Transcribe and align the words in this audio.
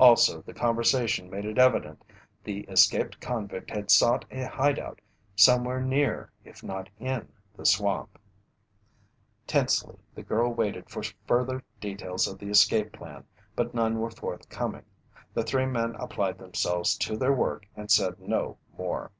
Also, 0.00 0.42
the 0.42 0.52
conversation 0.52 1.30
made 1.30 1.44
it 1.44 1.58
evident 1.58 2.02
the 2.42 2.62
escaped 2.62 3.20
convict 3.20 3.70
had 3.70 3.88
sought 3.88 4.24
a 4.32 4.42
hideout 4.48 5.00
somewhere 5.36 5.80
near 5.80 6.32
if 6.42 6.64
not 6.64 6.88
in 6.98 7.28
the 7.56 7.64
swamp. 7.64 8.18
Tensely, 9.46 9.94
the 10.12 10.24
girl 10.24 10.52
waited 10.52 10.90
for 10.90 11.04
further 11.28 11.62
details 11.80 12.26
of 12.26 12.40
the 12.40 12.50
escape 12.50 12.90
plan, 12.90 13.22
but 13.54 13.74
none 13.74 14.00
were 14.00 14.10
forthcoming. 14.10 14.86
The 15.34 15.44
three 15.44 15.66
men 15.66 15.94
applied 16.00 16.38
themselves 16.38 16.96
to 16.96 17.16
their 17.16 17.32
work 17.32 17.64
and 17.76 17.92
said 17.92 18.18
no 18.18 18.56
more. 18.76 19.12